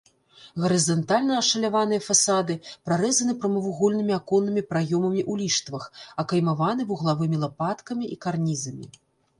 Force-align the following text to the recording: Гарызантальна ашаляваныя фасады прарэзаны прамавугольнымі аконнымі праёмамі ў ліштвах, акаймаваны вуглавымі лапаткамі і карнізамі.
Гарызантальна 0.61 1.33
ашаляваныя 1.41 2.01
фасады 2.07 2.53
прарэзаны 2.89 3.35
прамавугольнымі 3.43 4.13
аконнымі 4.19 4.61
праёмамі 4.73 5.21
ў 5.31 5.39
ліштвах, 5.43 5.83
акаймаваны 6.27 6.81
вуглавымі 6.95 7.37
лапаткамі 7.45 8.05
і 8.17 8.21
карнізамі. 8.27 8.87